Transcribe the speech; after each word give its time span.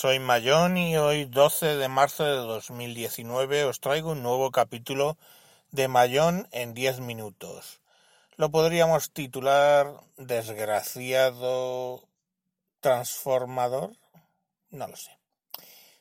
soy 0.00 0.18
Mayón 0.18 0.78
y 0.78 0.96
hoy 0.96 1.26
12 1.26 1.76
de 1.76 1.88
marzo 1.88 2.24
de 2.24 2.30
2019 2.30 3.64
os 3.64 3.80
traigo 3.80 4.12
un 4.12 4.22
nuevo 4.22 4.50
capítulo 4.50 5.18
de 5.72 5.88
Mayón 5.88 6.48
en 6.52 6.72
10 6.72 7.00
minutos. 7.00 7.82
Lo 8.36 8.50
podríamos 8.50 9.10
titular 9.10 9.92
Desgraciado 10.16 12.02
Transformador. 12.80 13.92
No 14.70 14.88
lo 14.88 14.96
sé. 14.96 15.18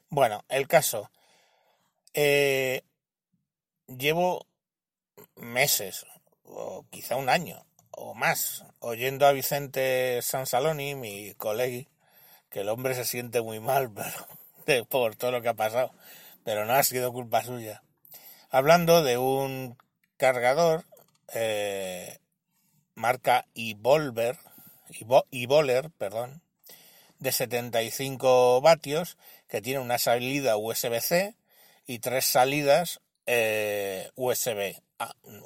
Bueno, 0.07 0.45
el 0.47 0.69
caso. 0.69 1.11
Eh, 2.13 2.83
llevo 3.87 4.45
meses, 5.35 6.05
o 6.45 6.85
quizá 6.89 7.17
un 7.17 7.27
año, 7.27 7.65
o 7.91 8.13
más, 8.13 8.63
oyendo 8.79 9.27
a 9.27 9.33
Vicente 9.33 10.21
Sansaloni, 10.21 10.95
mi 10.95 11.33
colega, 11.33 11.85
que 12.49 12.61
el 12.61 12.69
hombre 12.69 12.95
se 12.95 13.05
siente 13.05 13.41
muy 13.41 13.59
mal 13.59 13.91
pero, 14.65 14.85
por 14.85 15.15
todo 15.15 15.31
lo 15.31 15.41
que 15.41 15.49
ha 15.49 15.53
pasado, 15.53 15.91
pero 16.43 16.65
no 16.65 16.73
ha 16.73 16.83
sido 16.83 17.13
culpa 17.13 17.43
suya. 17.43 17.83
Hablando 18.49 19.03
de 19.03 19.17
un 19.17 19.77
cargador 20.17 20.85
eh, 21.33 22.19
marca 22.95 23.45
Evolver, 23.55 24.37
Evoler, 25.31 25.91
perdón, 25.91 26.41
de 27.19 27.31
75 27.31 28.61
vatios 28.61 29.17
que 29.47 29.61
tiene 29.61 29.79
una 29.79 29.97
salida 29.97 30.57
USB-C 30.57 31.35
y 31.85 31.99
tres 31.99 32.25
salidas 32.25 33.01
eh, 33.25 34.09
USB, 34.15 34.75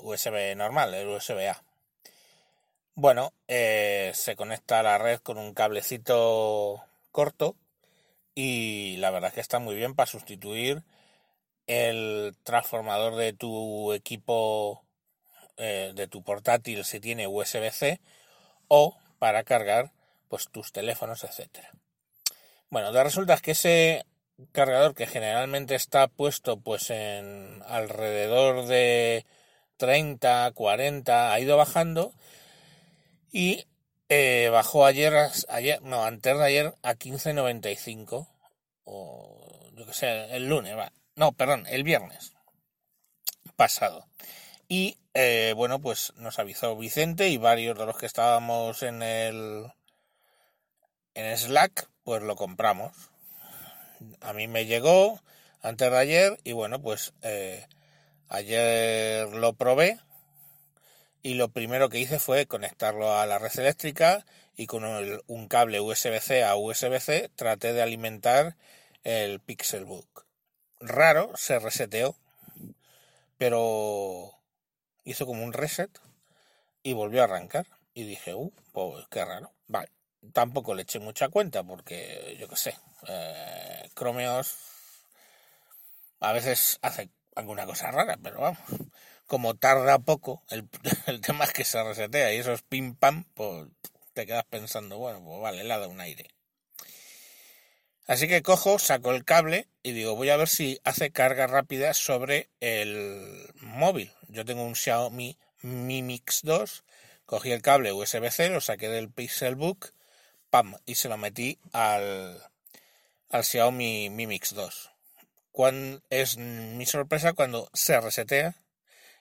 USB 0.02 0.56
normal, 0.56 0.94
el 0.94 1.08
USB-A. 1.08 1.64
Bueno, 2.96 3.34
eh, 3.48 4.12
se 4.14 4.36
conecta 4.36 4.80
a 4.80 4.84
la 4.84 4.98
red 4.98 5.20
con 5.20 5.38
un 5.38 5.54
cablecito 5.54 6.84
corto 7.14 7.56
y 8.36 8.98
la 8.98 9.12
verdad 9.12 9.30
es 9.30 9.36
que 9.36 9.42
está 9.42 9.60
muy 9.60 9.76
bien 9.76 9.96
para 9.96 10.08
sustituir 10.08 10.84
el 11.68 12.36
transformador 12.44 13.16
de 13.16 13.32
tu 13.32 13.94
equipo, 13.94 14.84
eh, 15.56 15.94
de 15.96 16.08
tu 16.10 16.24
portátil 16.24 16.84
si 16.84 17.00
tiene 17.00 17.28
USB-C 17.28 18.02
o 18.68 18.98
para 19.20 19.44
cargar 19.44 19.94
pues 20.28 20.50
tus 20.50 20.74
teléfonos, 20.74 21.24
etcétera. 21.24 21.72
Bueno, 22.70 22.92
de 22.92 23.04
resulta 23.04 23.38
que 23.38 23.52
ese 23.52 24.06
cargador 24.52 24.96
que 24.96 25.08
generalmente 25.08 25.76
está 25.76 26.08
puesto 26.08 26.60
pues 26.60 26.90
en 26.90 27.62
alrededor 27.68 28.66
de 28.66 29.26
30, 29.78 30.52
40, 30.54 31.32
ha 31.32 31.40
ido 31.40 31.56
bajando 31.56 32.14
y 33.32 33.66
eh, 34.14 34.50
bajó 34.50 34.86
ayer, 34.86 35.14
ayer, 35.50 35.82
no, 35.82 36.04
antes 36.06 36.38
de 36.38 36.46
ayer 36.46 36.76
a 36.84 36.96
15.95, 36.96 38.28
o 38.84 39.70
yo 39.74 39.86
que 39.86 39.94
sé, 39.94 40.36
el 40.36 40.48
lunes, 40.48 40.78
va. 40.78 40.92
No, 41.16 41.32
perdón, 41.32 41.66
el 41.68 41.84
viernes 41.84 42.34
pasado. 43.56 44.08
Y 44.68 44.98
eh, 45.14 45.54
bueno, 45.56 45.80
pues 45.80 46.14
nos 46.18 46.40
avisó 46.40 46.76
Vicente 46.76 47.30
y 47.30 47.38
varios 47.38 47.78
de 47.78 47.86
los 47.86 47.98
que 47.98 48.06
estábamos 48.06 48.84
en 48.84 49.04
el 49.04 49.68
en 51.14 51.38
Slack, 51.38 51.90
pues 52.04 52.24
lo 52.24 52.36
compramos. 52.36 52.92
A 54.22 54.34
mí 54.34 54.48
me 54.48 54.66
llegó 54.66 55.22
antes 55.62 55.92
de 55.92 55.98
ayer 55.98 56.40
y 56.44 56.52
bueno, 56.52 56.82
pues 56.82 57.14
eh, 57.22 57.68
ayer 58.30 59.30
lo 59.30 59.54
probé 59.54 60.00
y 61.24 61.36
lo 61.36 61.48
primero 61.50 61.90
que 61.90 62.00
hice 62.00 62.20
fue 62.20 62.46
conectarlo 62.48 63.18
a 63.18 63.26
la 63.26 63.40
red 63.40 63.58
eléctrica 63.58 64.26
y 64.56 64.68
con 64.68 64.84
un 64.84 65.48
cable 65.48 65.80
USB-C 65.80 66.44
a 66.44 66.56
USB-C 66.58 67.32
traté 67.36 67.72
de 67.72 67.82
alimentar 67.82 68.58
el 69.04 69.40
Pixelbook. 69.40 70.26
Raro, 70.82 71.32
se 71.36 71.60
reseteó, 71.60 72.16
pero 73.38 74.38
hizo 75.06 75.26
como 75.26 75.44
un 75.46 75.54
reset 75.54 75.90
y 76.84 76.92
volvió 76.92 77.22
a 77.22 77.24
arrancar. 77.26 77.68
Y 77.94 78.04
dije, 78.04 78.34
uh, 78.34 78.52
qué 79.10 79.24
raro. 79.24 79.54
Vale, 79.68 79.92
tampoco 80.34 80.76
le 80.76 80.82
eché 80.82 81.00
mucha 81.00 81.30
cuenta 81.30 81.64
porque, 81.64 82.36
yo 82.38 82.50
qué 82.50 82.56
sé, 82.58 82.76
eh, 83.08 83.90
Chromeos 83.96 84.58
a 86.20 86.34
veces 86.34 86.80
hace 86.82 87.10
alguna 87.36 87.66
cosa 87.66 87.92
rara, 87.92 88.18
pero 88.22 88.42
vamos 88.42 88.60
como 89.34 89.56
tarda 89.56 89.98
poco, 89.98 90.44
el, 91.08 91.22
tema 91.22 91.46
es 91.46 91.54
que 91.54 91.64
se 91.64 91.84
resetea 91.84 92.32
y 92.32 92.38
eso 92.38 92.54
es 92.54 92.62
pim 92.62 92.94
pam, 92.94 93.24
pues 93.34 93.66
te 94.14 94.28
quedas 94.28 94.46
pensando, 94.48 95.00
bueno, 95.00 95.24
pues 95.26 95.42
vale, 95.42 95.64
le 95.64 95.74
ha 95.74 95.80
dado 95.80 95.90
un 95.90 96.02
aire. 96.02 96.28
Así 98.06 98.28
que 98.28 98.44
cojo, 98.44 98.78
saco 98.78 99.10
el 99.10 99.26
cable 99.26 99.68
y 99.82 99.94
digo, 99.94 100.16
voy 100.16 100.30
a 100.30 100.38
ver 100.38 100.48
si 100.48 100.80
hace 100.84 101.10
carga 101.10 101.48
rápida 101.48 101.96
sobre 101.96 102.52
el 102.60 103.50
móvil. 103.56 104.12
Yo 104.28 104.46
tengo 104.46 104.64
un 104.64 104.76
Xiaomi 104.76 105.36
Mi 105.64 106.04
Mix 106.04 106.42
2, 106.44 106.84
cogí 107.26 107.52
el 107.52 107.64
cable 107.64 107.92
USB-C, 107.92 108.52
lo 108.52 108.62
saqué 108.62 108.88
del 108.88 109.10
Pixelbook, 109.10 109.94
pam, 110.52 110.76
y 110.86 110.94
se 110.94 111.10
lo 111.10 111.18
metí 111.18 111.58
al, 111.72 112.40
al 113.30 113.44
Xiaomi 113.44 114.12
Mi 114.12 114.28
Mix 114.28 114.54
2. 114.54 114.92
Cuando, 115.52 116.04
es 116.12 116.38
mi 116.38 116.86
sorpresa 116.86 117.34
cuando 117.34 117.72
se 117.74 118.00
resetea 118.00 118.63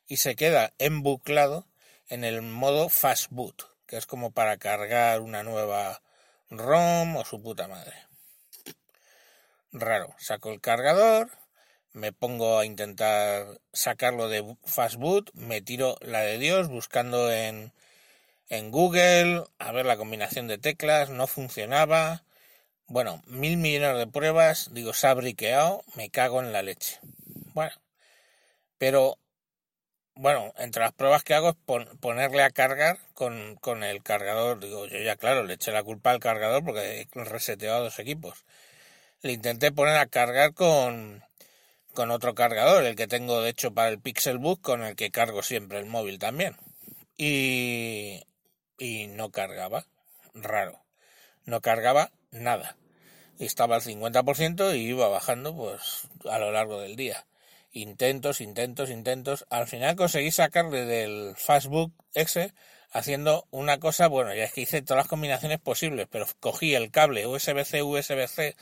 y 0.06 0.18
se 0.18 0.36
queda 0.36 0.72
embuclado 0.78 1.66
en 2.08 2.24
el 2.24 2.42
modo 2.42 2.88
fast 2.88 3.28
boot, 3.30 3.62
que 3.86 3.96
es 3.96 4.06
como 4.06 4.32
para 4.32 4.58
cargar 4.58 5.20
una 5.20 5.42
nueva 5.42 6.02
ROM 6.50 7.16
o 7.16 7.24
su 7.24 7.42
puta 7.42 7.68
madre. 7.68 7.94
Raro. 9.72 10.14
Saco 10.18 10.50
el 10.50 10.60
cargador, 10.60 11.30
me 11.92 12.12
pongo 12.12 12.58
a 12.58 12.66
intentar 12.66 13.60
sacarlo 13.72 14.28
de 14.28 14.56
fast 14.64 14.96
boot, 14.96 15.30
me 15.32 15.62
tiro 15.62 15.96
la 16.00 16.20
de 16.20 16.38
Dios 16.38 16.68
buscando 16.68 17.32
en, 17.32 17.72
en 18.48 18.70
Google, 18.70 19.44
a 19.58 19.72
ver 19.72 19.86
la 19.86 19.96
combinación 19.96 20.46
de 20.46 20.58
teclas, 20.58 21.08
no 21.08 21.26
funcionaba. 21.26 22.24
Bueno, 22.86 23.22
mil 23.26 23.56
millones 23.56 23.96
de 23.96 24.06
pruebas, 24.06 24.68
digo, 24.74 24.92
se 24.92 25.06
ha 25.06 25.14
briqueado, 25.14 25.84
me 25.94 26.10
cago 26.10 26.40
en 26.42 26.52
la 26.52 26.62
leche. 26.62 26.98
Bueno, 27.54 27.74
pero 28.76 29.18
bueno, 30.14 30.52
entre 30.58 30.82
las 30.82 30.92
pruebas 30.92 31.24
que 31.24 31.34
hago 31.34 31.50
es 31.50 31.56
ponerle 32.00 32.42
a 32.42 32.50
cargar 32.50 32.98
con, 33.14 33.56
con, 33.56 33.82
el 33.82 34.02
cargador. 34.02 34.60
Digo, 34.60 34.86
yo 34.86 34.98
ya 34.98 35.16
claro, 35.16 35.44
le 35.44 35.54
eché 35.54 35.72
la 35.72 35.82
culpa 35.82 36.10
al 36.10 36.20
cargador 36.20 36.64
porque 36.64 37.08
he 37.12 37.24
reseteado 37.24 37.84
dos 37.84 37.98
equipos. 37.98 38.44
Le 39.22 39.32
intenté 39.32 39.72
poner 39.72 39.96
a 39.96 40.06
cargar 40.06 40.54
con, 40.54 41.24
con 41.94 42.10
otro 42.10 42.34
cargador, 42.34 42.84
el 42.84 42.96
que 42.96 43.06
tengo 43.06 43.40
de 43.42 43.50
hecho 43.50 43.72
para 43.72 43.88
el 43.88 44.00
Pixelbook, 44.00 44.60
con 44.60 44.82
el 44.82 44.96
que 44.96 45.10
cargo 45.10 45.42
siempre 45.42 45.78
el 45.78 45.86
móvil 45.86 46.18
también. 46.18 46.56
Y, 47.16 48.22
y 48.78 49.06
no 49.08 49.30
cargaba. 49.30 49.86
Raro. 50.34 50.82
No 51.44 51.60
cargaba 51.60 52.10
nada. 52.30 52.76
Estaba 53.38 53.76
al 53.76 53.82
50% 53.82 54.76
y 54.76 54.88
iba 54.88 55.08
bajando 55.08 55.56
pues 55.56 56.08
a 56.30 56.38
lo 56.38 56.52
largo 56.52 56.80
del 56.80 56.96
día 56.96 57.24
intentos, 57.72 58.40
intentos, 58.40 58.90
intentos. 58.90 59.46
Al 59.50 59.66
final 59.66 59.96
conseguí 59.96 60.30
sacarle 60.30 60.84
del 60.84 61.34
Fastbook 61.36 61.92
X 62.14 62.52
haciendo 62.90 63.46
una 63.50 63.80
cosa, 63.80 64.06
bueno, 64.06 64.34
ya 64.34 64.44
es 64.44 64.52
que 64.52 64.60
hice 64.62 64.82
todas 64.82 65.04
las 65.04 65.08
combinaciones 65.08 65.58
posibles, 65.58 66.06
pero 66.10 66.26
cogí 66.40 66.74
el 66.74 66.90
cable 66.90 67.26
USB-C, 67.26 67.82
USB-C 67.82 68.54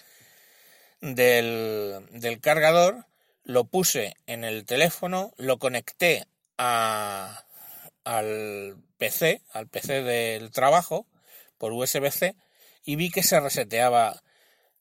del, 1.00 2.06
del 2.12 2.40
cargador, 2.40 3.06
lo 3.42 3.64
puse 3.64 4.16
en 4.26 4.44
el 4.44 4.64
teléfono, 4.64 5.32
lo 5.36 5.58
conecté 5.58 6.26
a, 6.58 7.44
al 8.04 8.76
PC, 8.98 9.42
al 9.52 9.66
PC 9.66 10.02
del 10.02 10.52
trabajo, 10.52 11.06
por 11.58 11.72
USB-C, 11.72 12.36
y 12.84 12.96
vi 12.96 13.10
que 13.10 13.22
se 13.22 13.40
reseteaba 13.40 14.22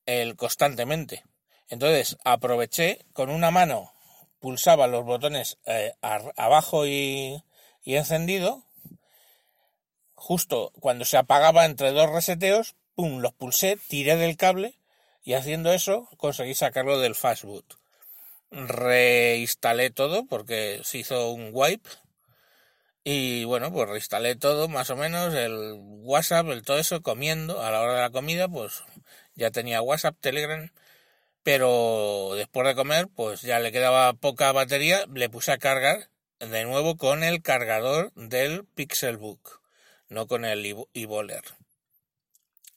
el 0.06 0.36
constantemente. 0.36 1.24
Entonces 1.70 2.18
aproveché 2.24 3.00
con 3.14 3.30
una 3.30 3.52
mano 3.52 3.94
pulsaba 4.40 4.88
los 4.88 5.06
botones 5.06 5.58
eh, 5.66 5.94
abajo 6.02 6.86
y, 6.88 7.44
y 7.84 7.96
encendido, 7.96 8.64
justo 10.16 10.72
cuando 10.80 11.06
se 11.06 11.18
apagaba 11.18 11.66
entre 11.66 11.92
dos 11.92 12.10
reseteos, 12.10 12.76
pum, 12.96 13.20
los 13.20 13.34
pulsé, 13.34 13.78
tiré 13.88 14.16
del 14.16 14.38
cable 14.38 14.80
y 15.24 15.34
haciendo 15.34 15.72
eso 15.72 16.10
conseguí 16.18 16.56
sacarlo 16.56 17.00
del 17.00 17.16
fastboot. 17.16 17.76
Reinstalé 18.52 19.92
todo 19.92 20.26
porque 20.26 20.82
se 20.84 21.00
hizo 21.00 21.32
un 21.32 21.52
wipe 21.54 21.90
y 23.04 23.44
bueno, 23.46 23.72
pues 23.72 23.90
reinstalé 23.90 24.36
todo 24.36 24.68
más 24.68 24.90
o 24.90 24.96
menos, 24.96 25.34
el 25.34 25.78
WhatsApp, 26.04 26.48
el 26.50 26.64
todo 26.64 26.80
eso, 26.80 27.02
comiendo 27.02 27.62
a 27.62 27.72
la 27.72 27.82
hora 27.82 27.96
de 27.96 28.02
la 28.02 28.10
comida, 28.10 28.48
pues 28.48 28.84
ya 29.36 29.52
tenía 29.52 29.82
WhatsApp, 29.82 30.18
Telegram 30.20 30.70
pero 31.52 32.34
después 32.36 32.68
de 32.68 32.76
comer, 32.76 33.08
pues 33.16 33.42
ya 33.42 33.58
le 33.58 33.72
quedaba 33.72 34.14
poca 34.14 34.52
batería, 34.52 35.08
le 35.12 35.30
puse 35.30 35.52
a 35.52 35.58
cargar 35.58 36.12
de 36.40 36.64
nuevo 36.64 36.96
con 36.96 37.24
el 37.24 37.42
cargador 37.42 38.14
del 38.14 38.66
Pixelbook, 38.66 39.60
no 40.10 40.28
con 40.28 40.46
el 40.46 40.64
e-Boller. 40.94 41.42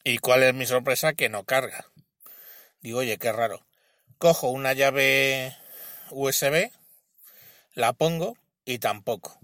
¿Y 0.05 0.17
cuál 0.21 0.43
es 0.45 0.55
mi 0.55 0.65
sorpresa? 0.65 1.13
Que 1.13 1.29
no 1.29 1.45
carga. 1.45 1.85
Digo, 2.81 3.01
oye, 3.01 3.19
qué 3.19 3.31
raro. 3.31 3.63
Cojo 4.17 4.49
una 4.49 4.73
llave 4.73 5.55
USB, 6.11 6.71
la 7.75 7.93
pongo 7.93 8.39
y 8.65 8.79
tampoco. 8.79 9.39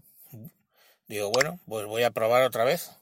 Digo, 1.06 1.30
bueno, 1.32 1.60
pues 1.68 1.84
voy 1.84 2.02
a 2.02 2.12
probar 2.12 2.44
otra 2.44 2.64
vez. 2.64 2.92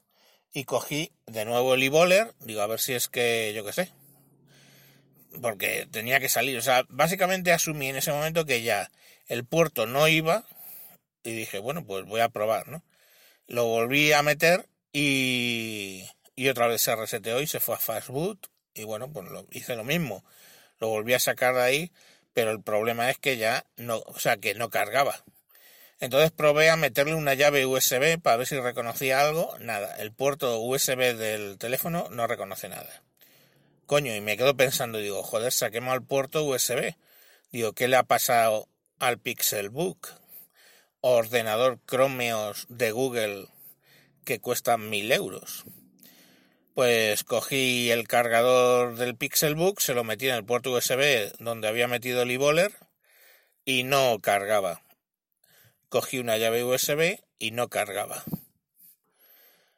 Y 0.53 0.65
cogí 0.65 1.13
de 1.27 1.45
nuevo 1.45 1.75
el 1.75 1.85
e 1.85 2.33
digo, 2.41 2.63
a 2.63 2.67
ver 2.67 2.81
si 2.81 2.95
es 2.95 3.07
que, 3.09 3.53
yo 3.55 3.65
qué 3.65 3.73
sé. 3.73 3.93
Porque 5.41 5.87
tenía 5.91 6.21
que 6.21 6.29
salir. 6.29 6.59
O 6.59 6.63
sea, 6.63 6.85
básicamente 6.89 7.53
asumí 7.53 7.89
en 7.89 7.97
ese 7.97 8.13
momento 8.13 8.47
que 8.47 8.63
ya 8.63 8.91
el 9.27 9.45
puerto 9.45 9.87
no 9.87 10.09
iba. 10.09 10.45
Y 11.23 11.33
dije, 11.33 11.59
bueno, 11.59 11.85
pues 11.85 12.05
voy 12.07 12.21
a 12.21 12.29
probar, 12.29 12.69
¿no? 12.69 12.85
Lo 13.49 13.65
volví 13.67 14.13
a 14.13 14.23
meter 14.23 14.69
y, 14.93 16.09
y 16.37 16.49
otra 16.49 16.69
vez 16.69 16.83
se 16.83 16.95
reseteó 16.95 17.41
y 17.41 17.47
se 17.47 17.61
fue 17.61 17.75
a 17.75 17.79
Fastboot. 17.79 18.47
Y 18.75 18.85
bueno, 18.85 19.13
pues 19.13 19.29
lo, 19.29 19.47
hice 19.51 19.77
lo 19.77 19.85
mismo. 19.85 20.25
Lo 20.79 20.89
volví 20.89 21.15
a 21.15 21.19
sacar 21.19 21.55
de 21.55 21.63
ahí, 21.63 21.93
pero 22.35 22.51
el 22.51 22.63
problema 22.63 23.11
es 23.11 23.19
que 23.19 23.37
ya 23.37 23.65
no, 23.77 23.99
o 24.07 24.19
sea, 24.19 24.37
que 24.37 24.55
no 24.55 24.71
cargaba. 24.71 25.25
Entonces 25.99 26.31
probé 26.31 26.69
a 26.69 26.77
meterle 26.77 27.15
una 27.15 27.35
llave 27.35 27.65
USB 27.65 28.21
para 28.21 28.37
ver 28.37 28.47
si 28.47 28.59
reconocía 28.61 29.21
algo. 29.21 29.57
Nada, 29.61 29.97
el 29.97 30.13
puerto 30.13 30.61
USB 30.61 31.17
del 31.17 31.57
teléfono 31.59 32.09
no 32.11 32.27
reconoce 32.27 32.69
nada. 32.69 33.03
Coño, 33.87 34.15
y 34.15 34.21
me 34.21 34.37
quedo 34.37 34.57
pensando, 34.57 34.99
digo, 34.99 35.23
joder, 35.23 35.53
saquemos 35.53 35.93
al 35.93 36.03
puerto 36.03 36.45
USB. 36.45 36.95
Digo, 37.53 37.73
¿qué 37.73 37.89
le 37.89 37.97
ha 37.97 38.03
pasado 38.03 38.69
al 38.99 39.19
Pixelbook? 39.19 40.09
Ordenador 41.01 41.79
Chromeos 41.87 42.67
de 42.69 42.91
Google 42.91 43.49
que 44.25 44.41
cuesta 44.41 44.77
mil 44.77 45.13
euros. 45.13 45.65
Pues 46.75 47.25
cogí 47.25 47.91
el 47.91 48.09
cargador 48.09 48.97
del 48.97 49.17
Pixelbook, 49.17 49.81
se 49.81 49.95
lo 49.95 50.05
metí 50.05 50.29
en 50.29 50.35
el 50.35 50.45
puerto 50.45 50.73
USB 50.73 51.33
donde 51.39 51.69
había 51.69 51.89
metido 51.89 52.23
el 52.23 52.31
e 52.31 52.71
y 53.65 53.85
no 53.85 54.19
cargaba 54.21 54.83
cogí 55.89 56.19
una 56.19 56.37
llave 56.37 56.65
USB 56.65 57.19
y 57.39 57.51
no 57.53 57.69
cargaba. 57.69 58.25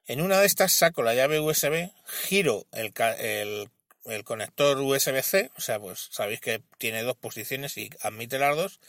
En 0.07 0.21
una 0.21 0.41
de 0.41 0.47
estas 0.47 0.73
saco 0.73 1.03
la 1.03 1.15
llave 1.15 1.39
USB, 1.39 1.91
giro 2.05 2.67
el, 2.73 2.93
el, 3.19 3.71
conector 4.25 4.79
USB-C, 4.79 5.51
o 5.57 5.61
sea, 5.61 5.79
pues 5.79 6.09
sabéis 6.11 6.41
que 6.41 6.63
tiene 6.79 7.03
dos 7.03 7.17
posiciones 7.17 7.77
y 7.77 7.91
admite 8.01 8.39
las 8.39 8.57
dos, 8.57 8.81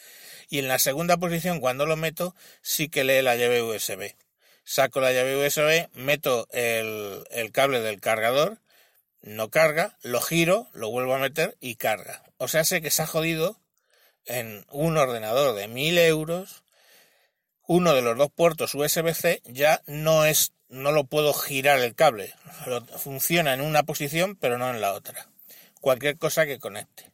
y 0.50 0.60
en 0.60 0.68
la 0.68 0.80
segunda 0.80 1.18
posición, 1.18 1.60
cuando 1.60 1.86
lo 1.86 1.96
meto, 1.96 2.36
sí 2.62 2.90
que 2.90 3.04
lee 3.04 3.22
la 3.22 3.36
llave 3.36 3.62
USB. 3.62 4.16
Saco 4.64 5.02
la 5.02 5.12
llave 5.12 5.46
USB, 5.46 5.90
meto 5.94 6.48
el, 6.52 7.24
el 7.32 7.52
cable 7.52 7.82
del 7.82 8.00
cargador, 8.00 8.60
no 9.22 9.50
carga, 9.50 9.98
lo 10.02 10.22
giro, 10.22 10.70
lo 10.74 10.90
vuelvo 10.90 11.16
a 11.16 11.20
meter 11.20 11.58
y 11.60 11.76
carga. 11.76 12.24
O 12.38 12.48
sea, 12.48 12.64
sé 12.64 12.82
que 12.82 12.92
se 12.92 13.02
ha 13.02 13.08
jodido 13.08 13.60
en 14.26 14.66
un 14.70 14.98
ordenador 14.98 15.56
de 15.56 15.68
mil 15.68 15.98
euros 15.98 16.64
uno 17.70 17.94
de 17.94 18.02
los 18.02 18.18
dos 18.18 18.32
puertos 18.32 18.74
USB-C 18.74 19.44
ya 19.46 19.84
no 19.86 20.26
es, 20.26 20.54
no 20.70 20.92
lo 20.92 21.04
puedo 21.04 21.34
girar 21.34 21.80
el 21.80 21.96
cable. 21.96 22.34
Funciona 22.98 23.54
en 23.54 23.62
una 23.62 23.84
posición, 23.84 24.36
pero 24.36 24.58
no 24.58 24.70
en 24.70 24.82
la 24.82 24.94
otra. 24.94 25.28
Cualquier 25.82 26.18
cosa 26.18 26.46
que 26.46 26.60
conecte. 26.60 27.12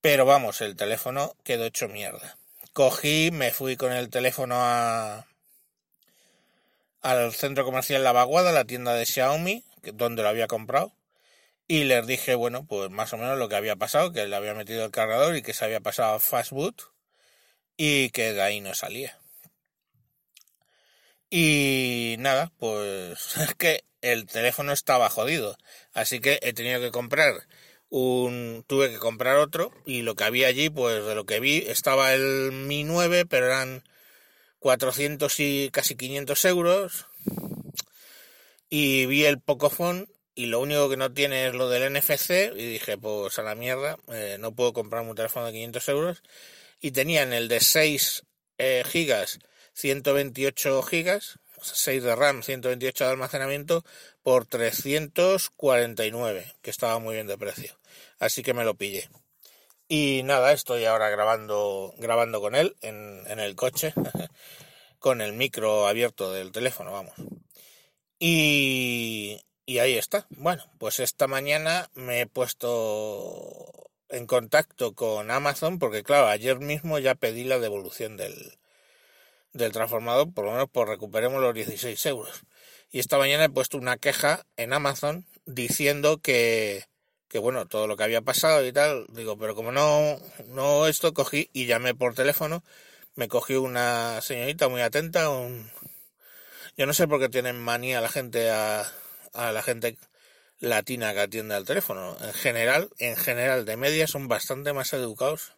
Pero 0.00 0.24
vamos, 0.24 0.60
el 0.60 0.76
teléfono 0.76 1.34
quedó 1.44 1.66
hecho 1.66 1.88
mierda. 1.88 2.38
Cogí, 2.72 3.30
me 3.32 3.50
fui 3.50 3.76
con 3.76 3.92
el 3.92 4.08
teléfono 4.08 4.56
a, 4.58 5.26
al 7.02 7.32
centro 7.32 7.64
comercial 7.64 8.04
La 8.04 8.12
Vaguada, 8.12 8.52
la 8.52 8.64
tienda 8.64 8.94
de 8.94 9.06
Xiaomi, 9.06 9.64
donde 9.94 10.22
lo 10.22 10.28
había 10.28 10.46
comprado, 10.46 10.92
y 11.66 11.84
les 11.84 12.06
dije, 12.06 12.34
bueno, 12.34 12.66
pues 12.66 12.90
más 12.90 13.12
o 13.12 13.16
menos 13.16 13.38
lo 13.38 13.48
que 13.48 13.56
había 13.56 13.76
pasado, 13.76 14.12
que 14.12 14.26
le 14.26 14.36
había 14.36 14.54
metido 14.54 14.84
el 14.84 14.90
cargador 14.90 15.36
y 15.36 15.42
que 15.42 15.54
se 15.54 15.64
había 15.64 15.80
pasado 15.80 16.14
a 16.14 16.20
Fastboot 16.20 16.82
y 17.76 18.10
que 18.10 18.32
de 18.32 18.42
ahí 18.42 18.60
no 18.60 18.74
salía. 18.74 19.19
Y 21.30 22.16
nada, 22.18 22.52
pues 22.58 23.36
es 23.38 23.54
que 23.54 23.84
el 24.02 24.26
teléfono 24.26 24.72
estaba 24.72 25.10
jodido, 25.10 25.56
así 25.92 26.20
que 26.20 26.40
he 26.42 26.52
tenido 26.52 26.80
que 26.80 26.90
comprar 26.90 27.46
un 27.90 28.64
tuve 28.68 28.90
que 28.90 28.98
comprar 28.98 29.36
otro 29.36 29.72
y 29.84 30.02
lo 30.02 30.14
que 30.14 30.24
había 30.24 30.46
allí 30.46 30.70
pues 30.70 31.04
de 31.04 31.14
lo 31.16 31.26
que 31.26 31.40
vi 31.40 31.58
estaba 31.66 32.14
el 32.14 32.52
Mi 32.52 32.84
9 32.84 33.26
pero 33.26 33.46
eran 33.46 33.82
400 34.60 35.40
y 35.40 35.70
casi 35.72 35.96
500 35.96 36.44
euros. 36.44 37.06
Y 38.68 39.06
vi 39.06 39.24
el 39.24 39.40
Pocophone 39.40 40.06
y 40.34 40.46
lo 40.46 40.60
único 40.60 40.88
que 40.88 40.96
no 40.96 41.12
tiene 41.12 41.48
es 41.48 41.54
lo 41.54 41.68
del 41.68 41.92
NFC 41.92 42.52
y 42.54 42.66
dije 42.66 42.96
pues 42.98 43.38
a 43.38 43.42
la 43.42 43.54
mierda 43.56 43.98
eh, 44.12 44.36
no 44.38 44.54
puedo 44.54 44.72
comprar 44.72 45.02
un 45.02 45.14
teléfono 45.16 45.46
de 45.46 45.52
500 45.52 45.88
euros. 45.88 46.22
Y 46.80 46.92
tenían 46.92 47.32
el 47.32 47.48
de 47.48 47.60
6 47.60 48.24
eh, 48.58 48.84
gigas, 48.86 49.40
128 49.74 50.82
gigas, 50.82 51.38
6 51.62 52.02
de 52.02 52.16
RAM, 52.16 52.42
128 52.42 53.04
de 53.04 53.10
almacenamiento 53.10 53.84
por 54.22 54.46
349, 54.46 56.52
que 56.62 56.70
estaba 56.70 56.98
muy 56.98 57.14
bien 57.14 57.26
de 57.26 57.38
precio. 57.38 57.78
Así 58.18 58.42
que 58.42 58.54
me 58.54 58.64
lo 58.64 58.74
pillé. 58.74 59.08
Y 59.88 60.22
nada, 60.24 60.52
estoy 60.52 60.84
ahora 60.84 61.10
grabando, 61.10 61.94
grabando 61.98 62.40
con 62.40 62.54
él 62.54 62.76
en, 62.80 63.24
en 63.26 63.40
el 63.40 63.56
coche, 63.56 63.92
con 64.98 65.20
el 65.20 65.32
micro 65.32 65.88
abierto 65.88 66.32
del 66.32 66.52
teléfono, 66.52 66.92
vamos. 66.92 67.14
Y, 68.18 69.40
y 69.66 69.78
ahí 69.78 69.96
está. 69.96 70.26
Bueno, 70.30 70.64
pues 70.78 71.00
esta 71.00 71.26
mañana 71.26 71.90
me 71.94 72.20
he 72.20 72.26
puesto 72.26 73.90
en 74.10 74.26
contacto 74.26 74.94
con 74.94 75.30
Amazon 75.30 75.78
porque 75.78 76.02
claro, 76.02 76.26
ayer 76.26 76.58
mismo 76.58 76.98
ya 76.98 77.14
pedí 77.14 77.44
la 77.44 77.58
devolución 77.58 78.16
del, 78.16 78.58
del 79.52 79.72
transformador, 79.72 80.32
por 80.32 80.44
lo 80.44 80.52
menos 80.52 80.68
por 80.70 80.88
recuperemos 80.88 81.40
los 81.40 81.54
16 81.54 82.04
euros. 82.06 82.42
Y 82.90 82.98
esta 82.98 83.18
mañana 83.18 83.44
he 83.44 83.50
puesto 83.50 83.78
una 83.78 83.96
queja 83.96 84.46
en 84.56 84.72
Amazon 84.72 85.26
diciendo 85.46 86.20
que, 86.20 86.84
que 87.28 87.38
bueno, 87.38 87.66
todo 87.66 87.86
lo 87.86 87.96
que 87.96 88.04
había 88.04 88.22
pasado 88.22 88.66
y 88.66 88.72
tal, 88.72 89.06
digo, 89.10 89.38
pero 89.38 89.54
como 89.54 89.72
no, 89.72 90.18
no 90.46 90.86
esto, 90.86 91.14
cogí 91.14 91.50
y 91.52 91.66
llamé 91.66 91.94
por 91.94 92.14
teléfono, 92.14 92.62
me 93.14 93.28
cogió 93.28 93.62
una 93.62 94.20
señorita 94.22 94.68
muy 94.68 94.80
atenta, 94.82 95.30
un, 95.30 95.70
yo 96.76 96.86
no 96.86 96.92
sé 96.94 97.06
por 97.08 97.20
qué 97.20 97.28
tienen 97.28 97.60
manía 97.60 98.00
la 98.00 98.08
gente 98.08 98.50
a, 98.50 98.90
a 99.32 99.52
la 99.52 99.62
gente 99.62 99.96
latina 100.60 101.12
que 101.14 101.20
atiende 101.20 101.54
al 101.54 101.64
teléfono. 101.66 102.16
En 102.20 102.32
general, 102.32 102.90
en 102.98 103.16
general, 103.16 103.64
de 103.64 103.76
media 103.76 104.06
son 104.06 104.28
bastante 104.28 104.72
más 104.72 104.92
educados 104.92 105.52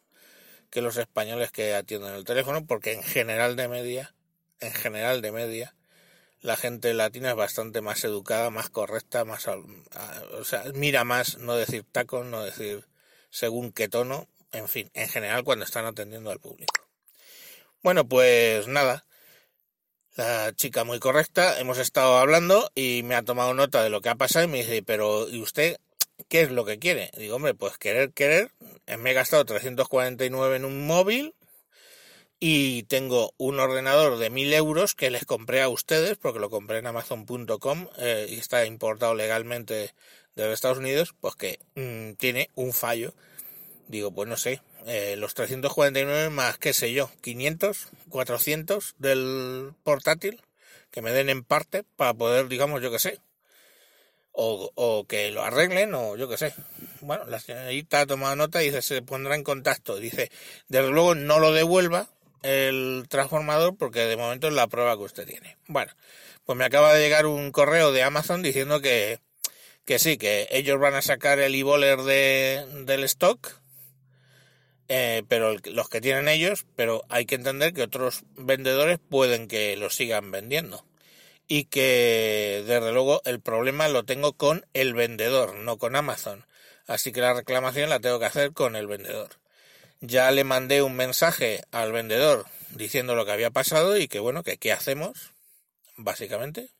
que 0.72 0.80
los 0.80 0.96
españoles 0.96 1.52
que 1.52 1.74
atienden 1.74 2.14
el 2.14 2.24
teléfono, 2.24 2.64
porque 2.64 2.94
en 2.94 3.02
general 3.02 3.56
de 3.56 3.68
media, 3.68 4.14
en 4.58 4.72
general 4.72 5.20
de 5.20 5.30
media, 5.30 5.74
la 6.40 6.56
gente 6.56 6.94
latina 6.94 7.30
es 7.30 7.36
bastante 7.36 7.82
más 7.82 8.02
educada, 8.04 8.48
más 8.48 8.70
correcta, 8.70 9.26
más, 9.26 9.46
o 9.48 10.44
sea, 10.44 10.64
mira 10.74 11.04
más, 11.04 11.36
no 11.36 11.54
decir 11.56 11.84
taco, 11.92 12.24
no 12.24 12.42
decir 12.42 12.86
según 13.28 13.70
qué 13.70 13.88
tono, 13.88 14.28
en 14.50 14.66
fin, 14.66 14.90
en 14.94 15.10
general 15.10 15.44
cuando 15.44 15.66
están 15.66 15.84
atendiendo 15.84 16.30
al 16.30 16.40
público. 16.40 16.88
Bueno, 17.82 18.08
pues 18.08 18.66
nada, 18.66 19.04
la 20.16 20.54
chica 20.54 20.84
muy 20.84 21.00
correcta, 21.00 21.60
hemos 21.60 21.76
estado 21.76 22.16
hablando 22.16 22.70
y 22.74 23.02
me 23.02 23.14
ha 23.14 23.22
tomado 23.22 23.52
nota 23.52 23.82
de 23.82 23.90
lo 23.90 24.00
que 24.00 24.08
ha 24.08 24.14
pasado 24.14 24.46
y 24.46 24.48
me 24.48 24.58
dice, 24.58 24.82
pero 24.82 25.28
¿y 25.28 25.42
usted 25.42 25.76
qué 26.32 26.40
es 26.40 26.50
lo 26.50 26.64
que 26.64 26.78
quiere? 26.78 27.10
Digo, 27.18 27.36
hombre, 27.36 27.52
pues 27.52 27.76
querer, 27.76 28.12
querer, 28.12 28.52
me 28.98 29.10
he 29.10 29.12
gastado 29.12 29.44
349 29.44 30.56
en 30.56 30.64
un 30.64 30.86
móvil 30.86 31.34
y 32.40 32.84
tengo 32.84 33.34
un 33.36 33.60
ordenador 33.60 34.16
de 34.16 34.30
1000 34.30 34.54
euros 34.54 34.94
que 34.94 35.10
les 35.10 35.26
compré 35.26 35.60
a 35.60 35.68
ustedes 35.68 36.16
porque 36.16 36.38
lo 36.38 36.48
compré 36.48 36.78
en 36.78 36.86
amazon.com 36.86 37.86
eh, 37.98 38.28
y 38.30 38.38
está 38.38 38.64
importado 38.64 39.14
legalmente 39.14 39.92
de 40.34 40.44
los 40.46 40.54
Estados 40.54 40.78
Unidos, 40.78 41.14
pues 41.20 41.34
que 41.34 41.58
mm, 41.74 42.14
tiene 42.14 42.48
un 42.54 42.72
fallo. 42.72 43.12
Digo, 43.88 44.10
pues 44.10 44.26
no 44.26 44.38
sé, 44.38 44.62
eh, 44.86 45.16
los 45.18 45.34
349 45.34 46.30
más, 46.30 46.56
qué 46.56 46.72
sé 46.72 46.94
yo, 46.94 47.10
500, 47.20 47.88
400 48.08 48.94
del 48.96 49.74
portátil, 49.82 50.40
que 50.90 51.02
me 51.02 51.12
den 51.12 51.28
en 51.28 51.44
parte 51.44 51.84
para 51.96 52.14
poder, 52.14 52.48
digamos, 52.48 52.80
yo 52.80 52.90
qué 52.90 52.98
sé, 52.98 53.20
o, 54.32 54.70
o, 54.74 55.06
que 55.06 55.30
lo 55.30 55.42
arreglen 55.42 55.94
o 55.94 56.16
yo 56.16 56.28
qué 56.28 56.36
sé. 56.36 56.54
Bueno, 57.00 57.24
la 57.26 57.40
señorita 57.40 58.00
ha 58.00 58.06
tomado 58.06 58.36
nota 58.36 58.62
y 58.62 58.66
dice, 58.66 58.82
se 58.82 59.02
pondrá 59.02 59.34
en 59.34 59.44
contacto. 59.44 59.96
Dice, 59.96 60.30
desde 60.68 60.90
luego 60.90 61.14
no 61.14 61.38
lo 61.38 61.52
devuelva 61.52 62.08
el 62.42 63.04
transformador 63.08 63.76
porque 63.76 64.00
de 64.00 64.16
momento 64.16 64.48
es 64.48 64.54
la 64.54 64.66
prueba 64.66 64.96
que 64.96 65.02
usted 65.04 65.26
tiene. 65.26 65.56
Bueno, 65.66 65.92
pues 66.44 66.58
me 66.58 66.64
acaba 66.64 66.94
de 66.94 67.00
llegar 67.00 67.26
un 67.26 67.52
correo 67.52 67.92
de 67.92 68.02
Amazon 68.02 68.42
diciendo 68.42 68.80
que, 68.80 69.20
que 69.84 69.98
sí, 69.98 70.16
que 70.16 70.48
ellos 70.50 70.78
van 70.78 70.94
a 70.94 71.02
sacar 71.02 71.38
el 71.38 71.54
e 71.54 71.96
de, 71.96 72.66
del 72.84 73.04
stock 73.04 73.62
eh, 74.94 75.22
pero 75.26 75.56
los 75.72 75.88
que 75.88 76.02
tienen 76.02 76.28
ellos, 76.28 76.66
pero 76.76 77.02
hay 77.08 77.24
que 77.24 77.36
entender 77.36 77.72
que 77.72 77.82
otros 77.82 78.24
vendedores 78.36 78.98
pueden 78.98 79.48
que 79.48 79.74
lo 79.76 79.88
sigan 79.88 80.30
vendiendo. 80.30 80.84
Y 81.54 81.64
que 81.64 82.64
desde 82.66 82.92
luego 82.92 83.20
el 83.26 83.42
problema 83.42 83.86
lo 83.86 84.04
tengo 84.04 84.32
con 84.32 84.64
el 84.72 84.94
vendedor, 84.94 85.54
no 85.54 85.76
con 85.76 85.96
Amazon. 85.96 86.46
Así 86.86 87.12
que 87.12 87.20
la 87.20 87.34
reclamación 87.34 87.90
la 87.90 88.00
tengo 88.00 88.18
que 88.18 88.24
hacer 88.24 88.54
con 88.54 88.74
el 88.74 88.86
vendedor. 88.86 89.38
Ya 90.00 90.30
le 90.30 90.44
mandé 90.44 90.80
un 90.80 90.96
mensaje 90.96 91.62
al 91.70 91.92
vendedor 91.92 92.46
diciendo 92.70 93.14
lo 93.14 93.26
que 93.26 93.32
había 93.32 93.50
pasado 93.50 93.98
y 93.98 94.08
que 94.08 94.18
bueno, 94.18 94.42
que 94.42 94.56
qué 94.56 94.72
hacemos, 94.72 95.34
básicamente. 95.98 96.70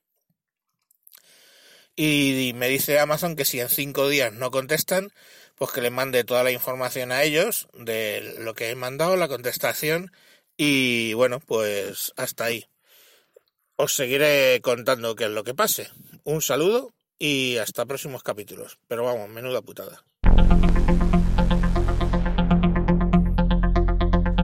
Y 1.94 2.52
me 2.54 2.68
dice 2.68 2.98
Amazon 2.98 3.36
que 3.36 3.44
si 3.44 3.60
en 3.60 3.68
cinco 3.68 4.08
días 4.08 4.32
no 4.32 4.50
contestan, 4.50 5.10
pues 5.56 5.70
que 5.72 5.82
le 5.82 5.90
mande 5.90 6.24
toda 6.24 6.44
la 6.44 6.50
información 6.50 7.12
a 7.12 7.24
ellos 7.24 7.68
de 7.74 8.36
lo 8.38 8.54
que 8.54 8.70
he 8.70 8.74
mandado, 8.74 9.16
la 9.16 9.28
contestación 9.28 10.12
y 10.56 11.12
bueno, 11.12 11.40
pues 11.40 12.14
hasta 12.16 12.44
ahí. 12.46 12.71
Os 13.76 13.94
seguiré 13.94 14.60
contando 14.62 15.16
qué 15.16 15.24
es 15.24 15.30
lo 15.30 15.44
que 15.44 15.54
pase. 15.54 15.88
Un 16.24 16.42
saludo 16.42 16.92
y 17.18 17.56
hasta 17.56 17.86
próximos 17.86 18.22
capítulos. 18.22 18.78
Pero 18.88 19.04
vamos, 19.04 19.28
menuda 19.28 19.62
putada. 19.62 20.04